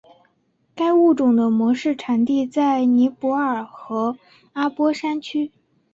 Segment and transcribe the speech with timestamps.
[0.73, 4.17] 该物种的模式产地在尼泊尔和
[4.53, 5.51] 阿波山区。